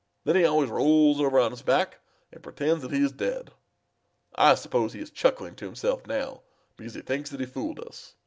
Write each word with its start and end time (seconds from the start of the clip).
Then 0.23 0.35
he 0.35 0.45
always 0.45 0.71
rolls 0.71 1.21
over 1.21 1.37
on 1.37 1.51
his 1.51 1.61
back 1.61 1.99
and 2.33 2.41
pretends 2.41 2.81
that 2.81 2.91
he 2.91 3.03
is 3.03 3.11
dead. 3.11 3.51
I 4.33 4.55
suppose 4.55 4.93
he 4.93 4.99
is 4.99 5.11
chuckling 5.11 5.53
to 5.57 5.65
himself 5.65 6.07
now 6.07 6.41
because 6.75 6.95
he 6.95 7.01
thinks 7.01 7.29
that 7.29 7.39
he 7.39 7.45
fooled 7.45 7.79
us. 7.81 8.15